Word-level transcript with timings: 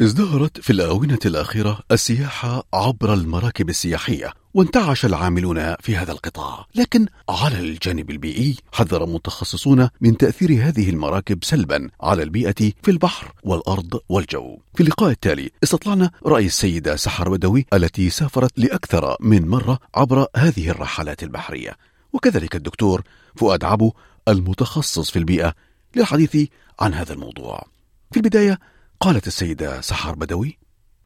ازدهرت 0.00 0.60
في 0.60 0.70
الآونة 0.70 1.18
الأخيرة 1.26 1.80
السياحة 1.92 2.62
عبر 2.74 3.14
المراكب 3.14 3.68
السياحية 3.68 4.32
وانتعش 4.54 5.04
العاملون 5.04 5.74
في 5.74 5.96
هذا 5.96 6.12
القطاع. 6.12 6.66
لكن 6.74 7.06
على 7.28 7.58
الجانب 7.58 8.10
البيئي 8.10 8.56
حذر 8.72 9.06
متخصصون 9.06 9.88
من 10.00 10.16
تأثير 10.16 10.68
هذه 10.68 10.90
المراكب 10.90 11.44
سلبا 11.44 11.88
على 12.00 12.22
البيئة 12.22 12.72
في 12.82 12.90
البحر 12.90 13.32
والأرض 13.42 14.00
والجو. 14.08 14.58
في 14.74 14.82
اللقاء 14.82 15.10
التالي 15.10 15.50
استطلعنا 15.64 16.10
رأي 16.26 16.46
السيدة 16.46 16.96
سحر 16.96 17.28
بدوي 17.28 17.66
التي 17.72 18.10
سافرت 18.10 18.52
لأكثر 18.56 19.16
من 19.20 19.48
مرة 19.48 19.78
عبر 19.94 20.26
هذه 20.36 20.70
الرحلات 20.70 21.22
البحرية. 21.22 21.76
وكذلك 22.12 22.56
الدكتور 22.56 23.02
فؤاد 23.36 23.64
عبو 23.64 23.92
المتخصص 24.28 25.10
في 25.10 25.18
البيئة 25.18 25.54
للحديث 25.96 26.48
عن 26.80 26.94
هذا 26.94 27.12
الموضوع. 27.12 27.66
في 28.10 28.16
البداية 28.16 28.58
قالت 29.02 29.26
السيدة 29.26 29.80
سحر 29.80 30.14
بدوي. 30.14 30.58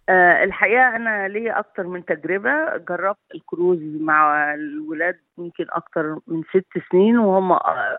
أه 0.09 0.45
الحقيقة 0.45 0.97
أنا 0.97 1.29
ليا 1.29 1.59
أكتر 1.59 1.87
من 1.87 2.05
تجربة. 2.05 2.77
جربت 2.89 3.19
الكروز 3.34 3.79
مع 4.01 4.55
الولاد 4.55 5.17
يمكن 5.39 5.67
أكتر 5.70 6.19
من 6.27 6.42
ست 6.42 6.91
سنين 6.92 7.19
وهم 7.19 7.53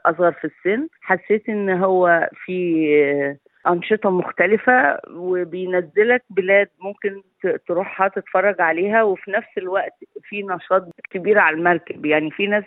أصغر 0.05 0.31
في 0.31 0.45
السن. 0.45 0.87
حسيت 1.01 1.49
إن 1.49 1.69
هو 1.69 2.29
في 2.45 3.37
أنشطة 3.67 4.09
مختلفة 4.09 4.99
وبينزلك 5.09 6.23
بلاد 6.29 6.67
ممكن 6.79 7.21
تروحها 7.67 8.07
تتفرج 8.07 8.61
عليها 8.61 9.03
وفي 9.03 9.31
نفس 9.31 9.57
الوقت 9.57 9.93
في 10.23 10.43
نشاط 10.43 10.83
كبير 11.11 11.39
على 11.39 11.55
المركب. 11.55 12.05
يعني 12.05 12.31
في 12.31 12.47
ناس 12.47 12.63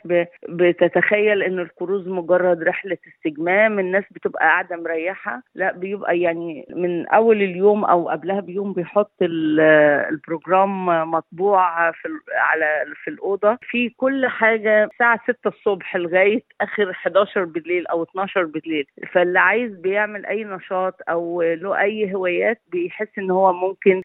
بتتخيل 0.48 1.42
إن 1.42 1.58
الكروز 1.58 2.08
مجرد 2.08 2.62
رحلة 2.62 2.96
استجمام 3.08 3.78
الناس 3.78 4.04
بتبقى 4.10 4.44
قاعدة 4.46 4.76
مريحة. 4.76 5.42
لا 5.54 5.72
بيبقى 5.72 6.18
يعني 6.20 6.66
من 6.76 7.06
أول 7.08 7.42
اليوم 7.42 7.84
أو 7.84 8.08
قبلها 8.08 8.40
بيوم 8.40 8.72
بيحط 8.72 9.12
البروجرام 9.22 10.86
مطبوع 11.10 11.90
في 11.90 12.08
على 12.36 12.84
في 13.04 13.10
الأوضة. 13.10 13.58
في 13.62 13.88
كل 13.88 14.26
حاجة 14.26 14.84
الساعة 14.84 15.20
6 15.24 15.48
الصبح 15.48 15.96
لغاية 15.96 16.42
آخر 16.60 16.90
11 16.90 17.44
بالليل 17.44 17.86
أو 17.86 18.02
12 18.02 18.44
بالليل. 18.44 18.86
فاللي 19.12 19.38
عايز 19.38 19.72
بيعمل 19.80 20.26
أي 20.26 20.44
نشاط 20.44 20.94
أو 21.08 21.42
له 21.42 21.80
أي 21.80 22.14
هوايات 22.14 22.60
بيحس 22.72 23.18
إن 23.18 23.30
هو 23.30 23.52
ممكن 23.52 24.02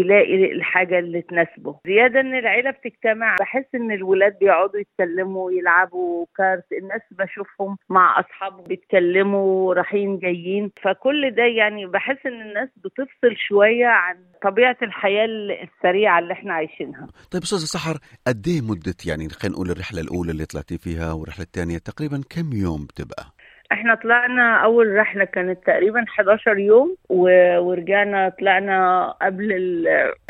يلاقي 0.00 0.52
الحاجة 0.52 0.98
اللي 0.98 1.22
تناسبه. 1.22 1.78
زيادة 1.86 2.20
إن 2.20 2.34
العيلة 2.38 2.70
بتجتمع 2.70 3.36
بحس 3.40 3.64
إن 3.74 3.90
الولاد 3.92 4.38
بيقعدوا 4.38 4.80
يتكلموا 4.80 5.52
يلعبوا 5.52 6.26
كارت 6.36 6.72
الناس 6.72 7.00
بشوفهم 7.10 7.76
مع 7.88 8.20
أصحابهم 8.20 8.64
بيتكلموا 8.64 9.74
رايحين 9.74 10.18
جايين. 10.18 10.70
فكل 10.82 11.30
ده 11.30 11.42
يعني 11.42 11.86
بحس 11.86 12.26
إن 12.26 12.40
الناس 12.40 12.68
بتفصل 12.76 13.36
شوية 13.48 13.86
عن 13.86 14.16
طبيعة 14.42 14.76
الحياة 14.82 15.26
السريعة 15.64 16.18
اللي 16.18 16.32
إحنا 16.32 16.52
عايشينها. 16.54 17.06
طيب 17.30 17.42
أستاذ 17.42 17.58
سحر 17.58 17.98
قد 18.26 18.48
إيه 18.48 18.60
مدة 18.60 18.94
يعني 19.06 19.28
خلينا 19.28 19.54
نقول 19.56 19.70
الرحلة 19.70 20.00
الأولى 20.00 20.32
اللي 20.32 20.44
طلعتي 20.44 20.78
فيها 20.78 21.12
والرحلة 21.12 21.44
الثانية 21.44 21.78
تقريبا 21.78 22.20
كم 22.30 22.52
يوم 22.52 22.84
بتبقى؟ 22.84 23.24
إحنا 23.72 23.94
طلعنا 23.94 24.56
أول 24.56 24.96
رحلة 24.96 25.24
كانت 25.24 25.66
تقريبا 25.66 26.04
11 26.08 26.58
يوم 26.58 26.96
و... 27.08 27.22
ورجعنا 27.58 28.28
طلعنا 28.28 29.10
قبل 29.22 29.52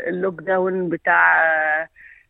ال 0.07 0.41
lockdown 0.41 0.89
بتاع 0.89 1.43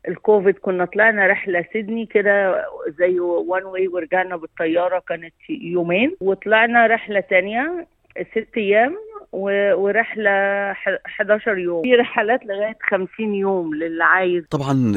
الكوفيد. 0.08 0.58
كنا 0.58 0.86
طلعنا 0.86 1.28
رحلة 1.28 1.66
سيدني 1.74 2.06
كده 2.06 2.66
زي 2.88 3.20
one 3.20 3.64
way 3.64 3.88
ورجعنا 3.88 4.36
بالطيارة 4.36 5.04
كانت 5.08 5.34
يومين. 5.50 6.16
وطلعنا 6.22 6.88
رحلة 6.88 7.20
تانية 7.20 7.88
ست 8.32 8.58
أيام 8.58 8.98
ورحلة 9.32 10.32
11 11.06 11.58
يوم. 11.58 11.82
في 11.84 11.94
رحلات 11.94 12.40
لغاية 12.46 12.78
50 12.90 13.34
يوم 13.34 13.76
للي 13.76 14.04
عايز. 14.04 14.44
طبعا 14.50 14.94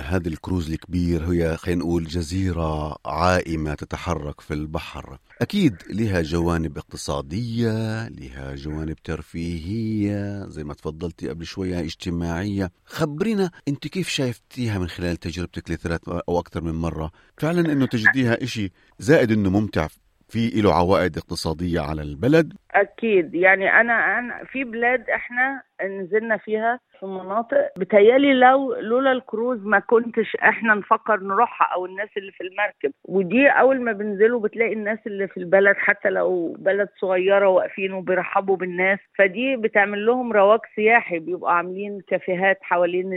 هذا 0.00 0.28
الكروز 0.28 0.72
الكبير 0.72 1.24
هي 1.24 1.56
خلينا 1.56 1.80
نقول 1.80 2.04
جزيرة 2.04 2.96
عائمة 3.06 3.74
تتحرك 3.74 4.40
في 4.40 4.54
البحر. 4.54 5.18
أكيد 5.42 5.76
لها 5.90 6.22
جوانب 6.22 6.78
اقتصادية 6.78 8.08
لها 8.08 8.54
جوانب 8.54 8.96
ترفيهية 9.04 10.46
زي 10.46 10.64
ما 10.64 10.74
تفضلتي 10.74 11.28
قبل 11.28 11.46
شوية 11.46 11.80
اجتماعية. 11.80 12.70
خبرينا 12.84 13.50
أنت 13.68 13.88
كيف 13.88 14.08
شايفتيها 14.08 14.78
من 14.78 14.88
خلال 14.88 15.16
تجربتك 15.16 15.70
لثلاث 15.70 16.08
أو 16.08 16.38
أكثر 16.38 16.64
من 16.64 16.72
مرة؟ 16.74 17.10
فعلا 17.38 17.72
أنه 17.72 17.86
تجديها 17.86 18.42
إشي 18.42 18.72
زائد 18.98 19.32
أنه 19.32 19.50
ممتع 19.50 19.86
في 20.28 20.50
له 20.60 20.74
عوائد 20.74 21.16
اقتصادية 21.16 21.80
على 21.80 22.02
البلد؟ 22.02 22.52
أكيد. 22.70 23.34
يعني 23.34 23.80
أنا 23.80 24.18
أنا 24.18 24.44
في 24.44 24.64
بلاد 24.64 25.10
إحنا 25.10 25.62
نزلنا 25.82 26.36
فيها 26.36 26.80
في 27.00 27.06
مناطق. 27.06 27.70
بتهيألي 27.78 28.34
لو 28.34 28.74
لولا 28.74 29.12
الكروز 29.12 29.66
ما 29.66 29.78
كنتش 29.78 30.36
إحنا 30.36 30.74
نفكر 30.74 31.20
نروحها 31.20 31.74
أو 31.74 31.86
الناس 31.86 32.08
اللي 32.16 32.32
في 32.32 32.40
المركب. 32.44 32.92
ودي 33.04 33.48
اول 33.48 33.80
ما 33.80 33.92
بنزلوا 33.92 34.40
بتلاقي 34.40 34.72
الناس 34.72 34.98
اللي 35.06 35.28
في 35.28 35.36
البلد 35.36 35.76
حتى 35.76 36.10
لو 36.10 36.56
بلد 36.58 36.88
صغيرة 37.00 37.48
واقفين 37.48 37.92
وبيرحبوا 37.92 38.56
بالناس. 38.56 38.98
فدي 39.18 39.56
بتعمل 39.56 40.06
لهم 40.06 40.32
رواج 40.32 40.60
سياحي 40.76 41.18
بيبقوا 41.18 41.50
عاملين 41.50 42.00
كافيهات 42.08 42.58
حوالين 42.62 43.10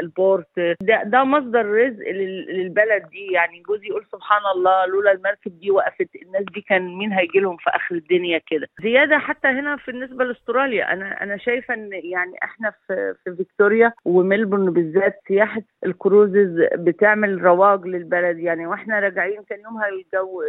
ال 0.00 0.08
port. 0.08 0.46
ده, 0.80 1.02
ده 1.02 1.24
مصدر 1.24 1.66
رزق 1.66 2.08
للبلد 2.10 3.02
دي. 3.10 3.26
يعني 3.32 3.60
جوزي 3.60 3.86
يقول 3.86 4.04
سبحان 4.12 4.42
الله 4.54 4.86
لولا 4.86 5.12
المركب 5.12 5.58
دي 5.60 5.70
وقفت 5.70 6.08
الناس 6.22 6.44
دي 6.54 6.60
كان 6.60 6.98
مين 6.98 7.12
هيجي 7.12 7.38
لهم 7.40 7.56
في 7.56 7.70
آخر 7.70 7.94
الدنيا 7.94 8.40
كده؟ 8.46 8.66
زيادة 8.82 9.18
حتى 9.18 9.48
هنا 9.48 9.78
بالنسبة 9.86 10.24
لأستراليا 10.24 10.92
أنا 10.92 11.22
أنا 11.22 11.36
شايفة 11.36 11.74
إن 11.74 11.90
يعني 11.92 12.32
إحنا 12.42 12.72
في 12.86 13.14
في 13.24 13.36
فيكتوريا 13.36 13.92
وميلبورن 14.04 14.70
بالذات 14.70 15.20
سياحة 15.28 15.62
ال 15.86 15.95
cruises 15.95 16.60
بتعمل 16.74 17.42
رواج 17.42 17.86
للبلد. 17.86 18.38
يعني 18.38 18.66
وإحنا 18.66 18.98
راجعين 19.00 19.42
كان 19.48 19.60
يومها 19.60 19.88
الجو 19.88 20.42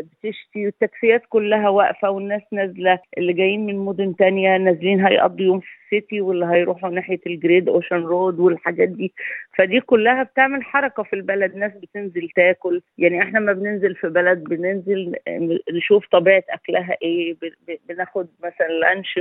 بتشتي 0.00 0.64
والتاكسيات 0.66 1.22
كلها 1.28 1.68
واقفة 1.68 2.10
والناس 2.10 2.42
نازلة. 2.52 2.98
اللي 3.18 3.32
جايين 3.32 3.66
من 3.66 3.78
مدن 3.78 4.16
تانية 4.16 4.56
نازلين 4.56 5.06
هيقضوا 5.06 5.46
يوم 5.46 5.60
في 5.60 5.66
ال 5.86 5.93
city 5.93 6.20
واللي 6.20 6.46
هيروحوا 6.46 6.90
ناحية 6.90 7.20
ال 7.26 7.33
Great 7.33 7.68
Ocean 7.68 7.96
Road 7.96 8.38
والحاجات 8.38 8.88
دي. 8.88 9.12
فدي 9.58 9.80
كلها 9.80 10.22
بتعمل 10.22 10.64
حركة 10.64 11.02
في 11.02 11.12
البلد 11.16 11.54
ناس 11.56 11.72
بتنزل 11.82 12.28
تاكل. 12.36 12.82
يعني 12.98 13.22
إحنا 13.22 13.40
ما 13.40 13.52
بننزل 13.52 13.94
في 13.94 14.08
بلد 14.08 14.44
بننزل 14.44 15.14
نشوف 15.72 16.04
طبيعة 16.12 16.42
أكلها 16.50 16.96
إيه 17.02 17.36
بناخد 17.88 18.26
مثلا 18.38 18.68
لانش 18.80 19.18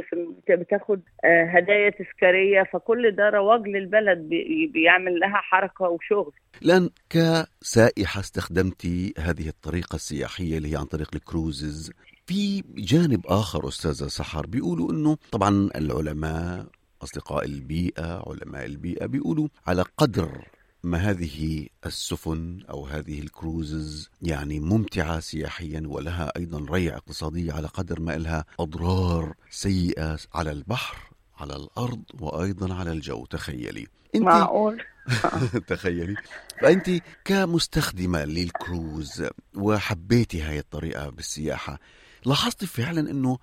بتاخد 0.50 1.02
هدايا 1.26 1.90
تذكارية. 1.90 2.64
فكل 2.64 3.12
ده 3.12 3.30
رواج 3.30 3.68
للبلد 3.68 4.30
بيعمل 4.74 5.20
لها 5.20 5.38
حركة 5.38 5.90
وشغل. 5.90 6.32
الان 6.66 6.90
كسائحه 7.10 8.20
استخدمتي 8.20 9.14
هذه 9.20 9.48
الطريقة 9.48 9.96
السياحية 9.96 10.58
اللي 10.58 10.72
هي 10.72 10.78
عن 10.78 10.86
طريق 10.86 11.10
الكروزز. 11.16 11.92
في 12.28 12.64
جانب 12.78 13.22
آخر 13.28 13.68
أستاذة 13.68 14.08
سحر 14.08 14.46
بيقولوا 14.48 14.92
إنه 14.92 15.18
طبعا 15.32 15.70
العلماء 15.76 16.65
أصدقاء 17.04 17.46
البيئة 17.46 18.24
علماء 18.28 18.66
البيئة 18.66 19.06
بيقولوا 19.06 19.48
على 19.68 19.84
قدر 19.98 20.48
ما 20.84 20.98
هذه 20.98 21.68
السفن 21.86 22.64
أو 22.70 22.86
هذه 22.86 23.20
الكروزز 23.20 24.10
يعني 24.22 24.60
ممتعة 24.60 25.20
سياحيا 25.20 25.84
ولها 25.86 26.32
أيضا 26.38 26.66
ريع 26.70 26.98
اقتصاديه 26.98 27.54
على 27.54 27.68
قدر 27.68 28.00
ما 28.00 28.18
لها 28.18 28.46
أضرار 28.60 29.34
سيئة 29.50 30.18
على 30.34 30.52
البحر 30.52 30.98
على 31.38 31.56
الأرض 31.56 32.04
وأيضا 32.20 32.74
على 32.74 32.92
الجو. 32.92 33.26
تخيلي. 33.26 33.88
انت 34.16 34.24
معقول؟ 34.24 34.84
تخيلي. 35.68 36.16
فانت 36.62 36.90
كمستخدمة 37.26 38.26
للكروز 38.26 39.24
وحبيتي 39.56 40.42
هاي 40.42 40.60
الطريقة 40.60 41.10
بالسياحة 41.10 41.80
لاحظتي 42.26 42.66
فعلا 42.66 43.12
إنه 43.12 43.38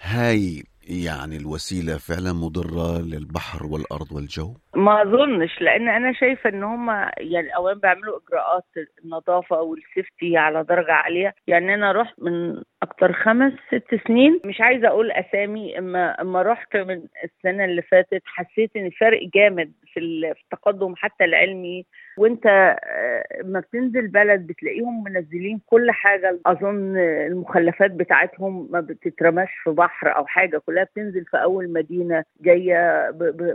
هاي 0.00 0.64
يعني 0.86 1.36
الوسيلة 1.36 1.96
فعلا 1.96 2.32
مضرة 2.32 2.98
للبحر 2.98 3.66
والأرض 3.66 4.12
والجو؟ 4.12 4.54
ما 4.76 5.02
أظنش 5.02 5.60
لأن 5.60 5.88
أنا 5.88 6.12
شايفة 6.12 6.50
إن 6.50 6.62
هم 6.62 6.90
يعني 7.18 7.56
اولا 7.56 7.74
بيعملوا 7.74 8.18
إجراءات 8.18 8.64
النظافة 9.04 9.60
والسيفتي 9.60 10.36
على 10.36 10.64
درجة 10.64 10.92
عالية 10.92 11.34
يعني 11.46 11.74
أنا 11.74 11.92
رحت 11.92 12.14
من 12.18 12.62
أكتر 12.86 13.12
خمس 13.12 13.52
ست 13.68 14.00
سنين. 14.08 14.40
مش 14.44 14.60
عايزة 14.60 14.88
أقول 14.88 15.10
أسامي 15.10 15.78
أما 15.78 16.20
أما 16.20 16.42
رحت 16.42 16.76
من 16.76 17.02
السنة 17.24 17.64
اللي 17.64 17.82
فاتت 17.82 18.22
حسيت 18.24 18.70
إن 18.76 18.90
فرق 18.90 19.20
جامد 19.34 19.72
في 19.92 20.00
التقدم 20.00 20.94
حتى 20.96 21.24
العلمي. 21.24 21.86
وأنت 22.18 22.46
آه، 22.46 23.24
ما 23.44 23.60
بتنزل 23.60 24.08
بلد 24.08 24.46
بتلاقيهم 24.46 25.04
منزلين 25.04 25.60
كل 25.66 25.90
حاجة. 25.90 26.38
أظن 26.46 26.96
المخلفات 26.96 27.90
بتاعتهم 27.90 28.68
ما 28.70 28.80
بتترماش 28.80 29.50
في 29.64 29.70
بحر 29.70 30.16
أو 30.16 30.26
حاجة 30.26 30.58
كلها 30.58 30.84
بتنزل 30.84 31.24
في 31.24 31.36
أول 31.36 31.72
مدينة 31.72 32.24
جاية 32.40 33.10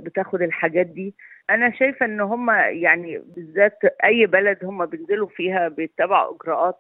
بتاخد 0.06 0.42
الحاجات 0.42 0.86
دي. 0.86 1.13
أنا 1.53 1.74
شايفة 1.80 2.06
إن 2.06 2.21
هم 2.21 2.50
يعني 2.83 3.21
بالذات 3.36 3.80
أي 4.06 4.25
بلد 4.25 4.57
هم 4.63 4.86
بينزلوا 4.86 5.27
فيها 5.27 5.68
بيتبعوا 5.68 6.36
إجراءات 6.36 6.80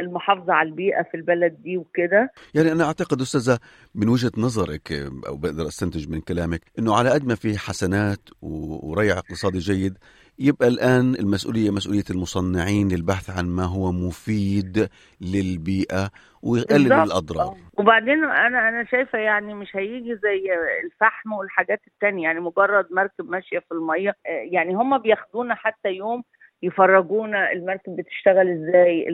المحافظة 0.00 0.52
على 0.52 0.68
البيئة 0.68 1.02
في 1.02 1.16
البلد 1.16 1.62
دي 1.62 1.76
وكده. 1.76 2.32
يعني 2.54 2.72
أنا 2.72 2.84
أعتقد 2.84 3.20
أستاذة 3.20 3.58
من 3.94 4.08
وجهة 4.08 4.32
نظرك 4.38 4.92
أو 5.28 5.36
بقدر 5.36 5.66
أستنتج 5.66 6.08
من 6.08 6.20
كلامك 6.20 6.60
إنه 6.78 6.96
على 6.96 7.10
قد 7.10 7.26
ما 7.26 7.34
في 7.34 7.58
حسنات 7.58 8.28
وريع 8.42 9.18
اقتصادي 9.18 9.58
جيد 9.58 9.98
يبقى 10.38 10.68
الآن 10.68 11.14
المسؤولية 11.14 11.70
مسؤولية 11.70 12.04
المصنعين 12.10 12.88
للبحث 12.88 13.30
عن 13.30 13.46
ما 13.46 13.64
هو 13.64 13.92
مفيد 13.92 14.88
للبيئة 15.20 16.10
ويقلل 16.42 16.92
الأضرار. 16.92 17.56
وبعدين 17.78 18.24
أنا 18.24 18.68
أنا 18.68 18.84
شايفة 18.90 19.18
يعني 19.18 19.54
مش 19.54 19.76
هيجي 19.76 20.16
زي 20.16 20.42
الفحم 20.84 21.32
والحاجات 21.32 21.80
التانية 21.86 22.22
يعني 22.22 22.40
مجرد 22.40 22.86
مركب 22.90 23.30
ماشية 23.30 23.58
في 23.58 23.72
المية 23.72 24.16
يعني 24.24 24.74
هم 24.74 24.98
بياخدونا 24.98 25.54
حتى 25.54 25.88
يوم 25.88 26.22
يفرجونا 26.66 27.52
المركب 27.52 27.96
بتشتغل 27.96 28.48
إزاي 28.48 29.06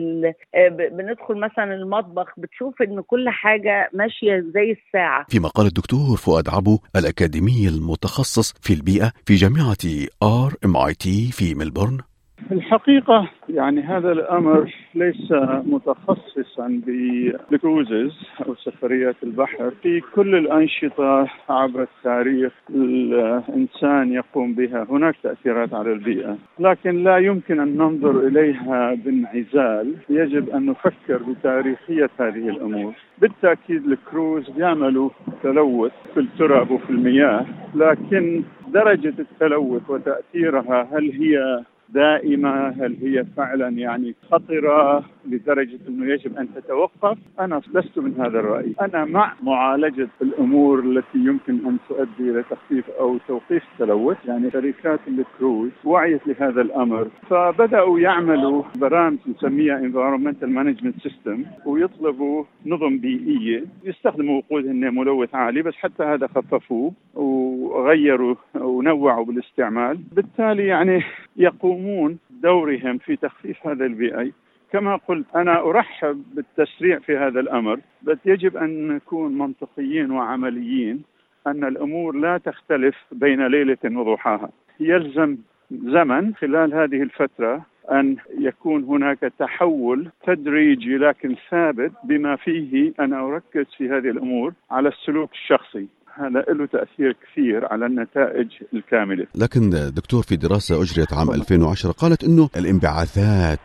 آه، 0.55 0.67
بندخل 0.67 1.35
مثلا 1.35 1.73
المطبخ 1.73 2.27
بتشوف 2.37 2.81
إن 2.81 3.01
كل 3.01 3.29
حاجة 3.29 3.89
ماشية 3.93 4.39
زي 4.53 4.71
الساعة. 4.71 5.25
فيما 5.29 5.49
قال 5.49 5.67
الدكتور 5.67 6.17
فؤاد 6.17 6.49
عبو 6.49 6.79
الأكاديمي 6.95 7.67
المتخصص 7.67 8.53
في 8.61 8.73
البيئة 8.73 9.11
في 9.25 9.35
جامعة 9.35 9.83
RMIT 10.23 11.31
في 11.31 11.55
ملبورن. 11.55 12.10
الحقيقة 12.51 13.29
يعني 13.49 13.81
هذا 13.81 14.11
الأمر 14.11 14.73
ليس 14.95 15.31
متخصصا 15.65 16.81
بالكروزز 16.85 18.11
أو 18.47 18.55
سفريات 18.55 19.15
البحر. 19.23 19.71
في 19.83 20.01
كل 20.15 20.35
الأنشطة 20.35 21.27
عبر 21.49 21.81
التاريخ 21.81 22.53
الإنسان 22.69 24.13
يقوم 24.13 24.53
بها. 24.53 24.87
هناك 24.89 25.15
تأثيرات 25.23 25.73
على 25.73 25.93
البيئة 25.93 26.37
لكن 26.59 27.03
لا 27.03 27.17
يمكن 27.17 27.59
أن 27.59 27.77
ننظر 27.77 28.27
إليها 28.27 28.93
بانعزال. 28.93 29.93
يجب 30.09 30.49
أن 30.49 30.65
نفكر 30.65 31.17
بتاريخية 31.17 32.09
هذه 32.19 32.49
الأمور. 32.49 32.93
بالتأكيد 33.21 33.85
الكروز 33.85 34.49
بيعملوا 34.49 35.09
تلوث 35.43 35.91
في 36.13 36.19
التراب 36.19 36.71
وفي 36.71 36.89
المياه 36.89 37.45
لكن 37.75 38.43
درجة 38.67 39.13
التلوث 39.19 39.89
وتأثيرها 39.89 40.87
هل 40.91 41.11
هي 41.11 41.63
دائمة 41.93 42.67
هل 42.67 42.97
هي 43.01 43.25
فعلا 43.37 43.69
يعني 43.69 44.15
خطرة 44.31 45.03
لدرجة 45.27 45.79
أنه 45.87 46.05
يجب 46.13 46.37
أن 46.37 46.47
تتوقف؟ 46.55 47.17
أنا 47.39 47.61
لست 47.73 47.99
من 47.99 48.13
هذا 48.19 48.39
الرأي. 48.39 48.75
أنا 48.81 49.05
مع 49.05 49.33
معالجة 49.43 50.07
الأمور 50.21 50.79
التي 50.79 51.17
يمكن 51.17 51.53
أن 51.53 51.77
تؤدي 51.89 52.31
إلى 52.31 52.43
تخفيف 52.43 52.89
أو 52.89 53.17
توقيف 53.27 53.63
التلوث 53.73 54.17
يعني 54.25 54.51
شركات 54.51 54.99
الكروز 55.07 55.71
وعيت 55.85 56.27
لهذا 56.27 56.61
الأمر. 56.61 57.07
فبدأوا 57.29 57.99
يعملوا 57.99 58.63
برامج 58.75 59.17
نسميها 59.27 59.79
environmental 59.79 60.47
management 60.47 61.07
system 61.07 61.67
ويطلبوا 61.67 62.43
نظم 62.65 62.97
بيئية 62.97 63.63
يستخدموا 63.83 64.37
وقود 64.37 64.65
ملوث 64.65 65.35
عالي 65.35 65.61
بس 65.61 65.75
حتى 65.75 66.03
هذا 66.03 66.27
خففوه 66.27 66.93
وغيروا 67.15 68.35
ونوعوا 68.55 69.25
بالاستعمال. 69.25 69.99
بالتالي 70.11 70.67
يعني 70.67 71.03
يقومون 71.41 72.17
دورهم 72.29 72.97
في 72.97 73.15
تخفيف 73.15 73.67
هذا 73.67 73.85
البيئي 73.85 74.33
كما 74.71 74.95
قلت 74.95 75.25
أنا 75.35 75.59
أرحب 75.59 76.23
بالتسريع 76.33 76.99
في 76.99 77.17
هذا 77.17 77.39
الأمر 77.39 77.79
بس 78.03 78.17
يجب 78.25 78.57
أن 78.57 78.87
نكون 78.87 79.37
منطقيين 79.37 80.11
وعمليين 80.11 81.03
أن 81.47 81.63
الأمور 81.63 82.15
لا 82.15 82.37
تختلف 82.37 82.95
بين 83.11 83.47
ليلة 83.47 83.77
وضحاها. 83.85 84.49
يلزم 84.79 85.37
زمن 85.71 86.35
خلال 86.35 86.73
هذه 86.73 87.01
الفترة 87.01 87.65
أن 87.91 88.15
يكون 88.39 88.83
هناك 88.83 89.19
تحول 89.39 90.09
تدريجي 90.27 90.97
لكن 90.97 91.35
ثابت 91.49 91.91
بما 92.03 92.35
فيه 92.35 92.93
أنا 92.99 93.27
أركز 93.27 93.65
في 93.77 93.89
هذه 93.89 94.09
الأمور 94.09 94.53
على 94.71 94.89
السلوك 94.89 95.31
الشخصي. 95.31 95.87
هذا 96.21 96.39
له 96.53 96.65
تأثير 96.65 97.15
كثير 97.23 97.65
على 97.65 97.85
النتائج 97.85 98.47
الكاملة. 98.73 99.27
لكن 99.35 99.69
دكتور 99.69 100.23
في 100.23 100.35
دراسة 100.35 100.81
أجريت 100.81 101.13
عام 101.13 101.31
2010 101.31 101.91
قالت 101.91 102.23
أنه 102.23 102.49
الانبعاثات 102.57 103.59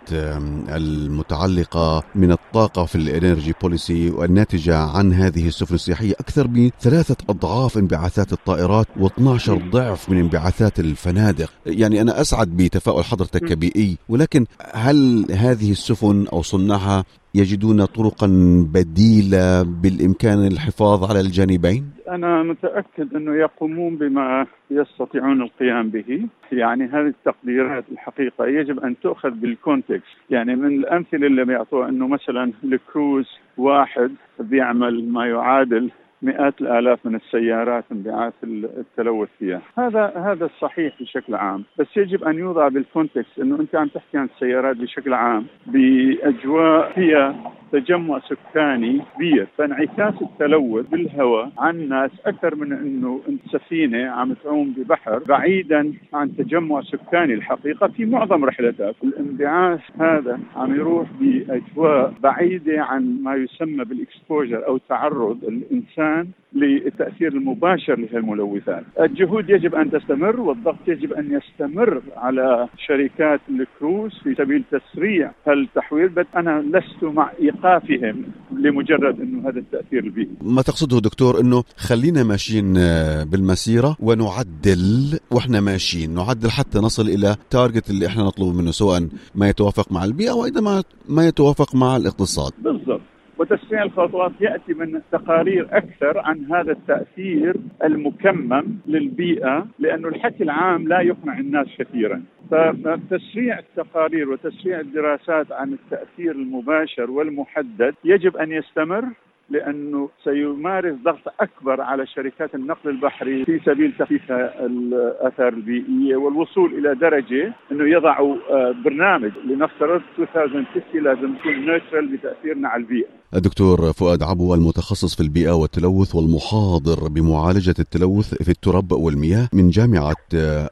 المتعلقة 0.69 2.03
من 2.15 2.33
الطاقة 2.33 2.85
في 2.85 2.95
الإنرجي 2.95 3.55
بوليسي 3.63 4.11
والناتجة 4.11 4.77
عن 4.77 5.13
هذه 5.13 5.49
السفن 5.49 5.75
السياحية 5.75 6.13
أكثر 6.13 6.47
بثلاثة 6.47 7.17
أضعاف 7.29 7.79
انبعاثات 7.79 8.33
الطائرات 8.33 8.87
و12 9.01 9.51
ضعف 9.51 10.11
من 10.11 10.19
انبعاثات 10.19 10.81
الفنادق. 10.81 11.53
يعني 11.67 12.01
أنا 12.01 12.21
أسعد 12.21 12.49
بتفاؤل 12.49 13.05
حضرتك 13.05 13.41
كبيئي 13.45 13.99
ولكن 14.09 14.47
هل 14.75 15.27
هذه 15.31 15.71
السفن 15.71 16.27
أو 16.33 16.43
صناعها 16.43 17.05
يجدون 17.41 17.85
طرقا 17.85 18.27
بديلة 18.75 19.63
بالإمكان 19.83 20.47
الحفاظ 20.47 21.11
على 21.11 21.21
الجانبين؟ 21.21 21.85
أنا 22.09 22.43
متأكد 22.43 23.15
أنه 23.15 23.35
يقومون 23.35 23.97
بما 23.97 24.47
يستطيعون 24.71 25.43
القيام 25.43 25.89
به 25.89 26.27
يعني 26.53 26.85
هذه 26.85 27.07
التقديرات 27.07 27.85
الحقيقة 27.93 28.47
يجب 28.47 28.81
أن 28.81 28.95
تؤخذ 29.03 29.31
بال 29.31 29.50
context 29.50 30.17
يعني 30.31 30.57
من 30.57 30.67
الأمثلة 30.67 31.27
اللي 31.27 31.45
بيعطوها 31.45 31.89
أنه 31.89 32.09
مثلا 32.09 32.53
الكروز 32.65 33.27
واحد 33.57 34.11
بيعمل 34.41 35.09
ما 35.09 35.27
يعادل 35.27 35.91
مئات 36.23 36.61
الآلاف 36.61 37.07
من 37.07 37.15
السيارات 37.15 37.85
انبعاث 37.93 38.33
التلوث 38.45 39.29
فيها، 39.39 39.63
هذا 39.79 40.13
هذا 40.17 40.45
الصحيح 40.45 40.95
بشكل 41.01 41.35
عام، 41.35 41.65
بس 41.79 41.87
يجب 41.97 42.25
أن 42.25 42.39
يوضع 42.39 42.69
بال 42.69 42.84
context 42.84 43.39
إنه 43.39 43.61
أنت 43.61 43.75
عم 43.75 43.89
تحكي 43.89 44.19
عن 44.19 44.29
السيارات 44.35 44.77
بشكل 44.77 45.15
عام 45.15 45.47
بأجواء 45.67 46.93
فيها 46.93 47.53
تجمع 47.73 48.19
سكاني 48.19 49.03
كبير. 49.15 49.47
فانعكاس 49.59 50.15
التلوث 50.23 50.87
بالهواء 50.87 51.51
عن 51.59 51.75
الناس 51.81 52.11
أكثر 52.27 52.55
من 52.55 52.73
إنه 52.73 53.21
أنت 53.29 53.41
سفينة 53.53 54.11
عم 54.11 54.35
تعوم 54.45 54.75
ببحر 54.77 55.19
بعيدا 55.19 55.93
عن 56.15 56.37
تجمع 56.37 56.83
سكاني. 56.83 57.35
الحقيقة 57.35 57.89
في 57.89 58.05
معظم 58.05 58.45
رحلتها 58.45 58.95
الانبعاث 59.05 59.81
هذا 60.01 60.41
عم 60.57 60.75
يروح 60.75 61.09
بأجواء 61.21 62.15
بعيدة 62.23 62.83
عن 62.83 63.23
ما 63.23 63.35
يسمى 63.35 63.85
بال 63.85 64.01
exposure 64.01 64.67
أو 64.67 64.79
تعرض 64.79 65.45
الإنسان 65.45 66.06
للتأثير 66.55 67.33
المباشر 67.33 67.99
لهالملوثات. 67.99 68.85
الجهود 69.01 69.51
يجب 69.51 69.75
أن 69.75 69.91
تستمر 69.91 70.41
والضغط 70.41 70.89
يجب 70.89 71.13
أن 71.13 71.27
يستمر 71.39 72.03
على 72.17 72.69
شركات 72.87 73.41
الكروز 73.51 74.13
في 74.25 74.35
سبيل 74.35 74.65
تسريع 74.71 75.31
هالتحويل 75.47 76.09
بس 76.09 76.27
أنا 76.37 76.65
لست 76.73 77.05
مع 77.05 77.31
إيقافهم 77.41 78.25
لمجرد 78.53 79.21
إنه 79.21 79.49
هذا 79.49 79.59
التأثير 79.59 80.05
البيئي. 80.05 80.31
ما 80.43 80.63
تقصده 80.63 80.99
دكتور 81.01 81.41
إنه 81.41 81.65
خلينا 81.77 82.23
ماشيين 82.23 82.75
آه، 82.77 83.25
بالمسيرة 83.25 83.97
ونعدل 84.01 85.19
وإحنا 85.31 85.61
ماشيين، 85.61 86.15
نعدل 86.15 86.51
حتى 86.51 86.79
نصل 86.79 87.09
إلى 87.09 87.37
target 87.51 87.91
اللي 87.91 88.07
إحنا 88.07 88.23
نطلبه 88.23 88.53
منه 88.53 88.71
سواء 88.71 89.09
ما 89.35 89.49
يتوافق 89.49 89.93
مع 89.93 90.05
البيئة 90.05 90.33
وأيضا 90.33 90.83
ما 91.09 91.27
يتوافق 91.29 91.75
مع 91.75 91.97
الاقتصاد. 91.97 92.53
بالضبط. 92.63 93.01
وتسريع 93.39 93.83
الخطوات 93.83 94.33
يأتي 94.41 94.75
من 94.75 95.01
تقارير 95.13 95.69
أكثر 95.73 96.19
عن 96.19 96.45
هذا 96.53 96.73
التأثير 96.73 97.57
المكمم 97.85 98.79
للبيئة 98.87 99.67
لأنه 99.79 100.09
الحكي 100.09 100.43
العام 100.43 100.89
لا 100.89 101.01
يقنع 101.01 101.39
الناس 101.39 101.67
كثيرا. 101.79 102.23
فتسريع 102.51 103.59
التقارير 103.59 104.31
وتسريع 104.31 104.81
الدراسات 104.81 105.53
عن 105.53 105.73
التأثير 105.73 106.33
المباشر 106.33 107.11
والمحدد 107.11 107.95
يجب 108.05 108.37
أن 108.37 108.53
يستمر 108.53 109.05
لأنه 109.51 110.09
سيمارس 110.25 110.95
ضغط 111.03 111.35
أكبر 111.41 111.81
على 111.81 112.07
شركات 112.07 112.55
النقل 112.55 112.91
البحري 112.91 113.45
في 113.45 113.61
سبيل 113.65 113.93
تخفيف 113.99 114.33
الآثار 114.33 115.49
البيئية 115.53 116.17
والوصول 116.17 116.75
إلى 116.75 116.95
درجة 116.95 117.53
أنه 117.73 117.89
يضعوا 117.89 118.37
آه، 118.51 118.75
برنامج 118.85 119.31
لنفترض 119.45 120.03
2050 120.19 121.03
لازم 121.03 121.35
يكون 121.35 121.67
نيوترال 121.67 122.07
بتأثيرنا 122.07 122.69
على 122.69 122.81
البيئة. 122.81 123.09
الدكتور 123.35 123.93
فؤاد 123.93 124.23
عبو 124.23 124.55
المتخصص 124.55 125.15
في 125.15 125.21
البيئة 125.23 125.51
والتلوث 125.51 126.15
والمحاضر 126.15 127.09
بمعالجة 127.09 127.75
التلوث 127.79 128.35
في 128.35 128.49
التراب 128.49 128.93
والمياه 128.93 129.49
من 129.53 129.71
جامعة 129.71 130.17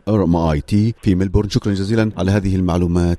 RMIT 0.09 0.95
في 1.03 1.15
ملبورن. 1.15 1.49
شكرا 1.49 1.75
جزيلا 1.75 2.11
على 2.17 2.31
هذه 2.31 2.57
المعلومات 2.57 3.19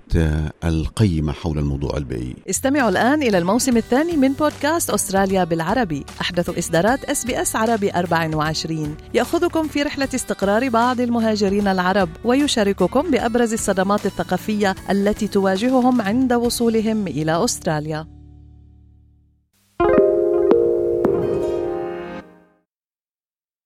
القيمة 0.63 1.33
حول 1.33 1.59
الموضوع 1.59 1.97
البيئي. 1.97 2.35
استمعوا 2.49 2.89
الآن 2.89 3.23
إلى 3.23 3.37
الموسم 3.37 3.77
الثاني 3.77 4.17
من 4.17 4.33
بودكاست 4.33 4.89
أستراليا 4.89 5.43
بالعربي. 5.43 6.05
أحدث 6.21 6.57
إصدارات 6.57 7.03
SBS 7.03 7.55
عربي 7.55 7.91
24 7.91 8.95
يأخذكم 9.13 9.67
في 9.67 9.83
رحلة 9.83 10.09
استقرار 10.15 10.69
بعض 10.69 10.99
المهاجرين 10.99 11.67
العرب 11.67 12.09
ويشارككم 12.25 13.11
بأبرز 13.11 13.53
الصدمات 13.53 14.05
الثقافية 14.05 14.75
التي 14.91 15.27
تواجههم 15.27 16.01
عند 16.01 16.33
وصولهم 16.33 17.07
إلى 17.07 17.43
أستراليا. 17.45 18.14